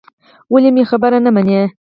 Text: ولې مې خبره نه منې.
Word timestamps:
ولې 0.53 0.69
مې 0.75 0.83
خبره 0.91 1.19
نه 1.25 1.29
منې. 1.35 1.61